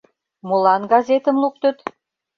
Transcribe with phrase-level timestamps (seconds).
[0.47, 1.77] Молан газетым луктыт?